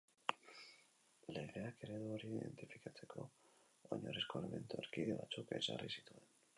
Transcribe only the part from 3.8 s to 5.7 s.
oinarrizko elementu erkide batzuk